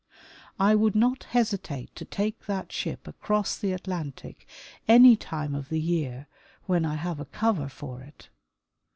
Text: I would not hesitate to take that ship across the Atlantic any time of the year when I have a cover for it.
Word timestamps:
I 0.59 0.73
would 0.73 0.95
not 0.95 1.25
hesitate 1.25 1.95
to 1.95 2.05
take 2.05 2.47
that 2.47 2.71
ship 2.71 3.07
across 3.07 3.55
the 3.55 3.71
Atlantic 3.71 4.47
any 4.87 5.15
time 5.15 5.53
of 5.53 5.69
the 5.69 5.79
year 5.79 6.25
when 6.65 6.85
I 6.85 6.95
have 6.95 7.19
a 7.19 7.25
cover 7.25 7.69
for 7.69 8.01
it. 8.01 8.29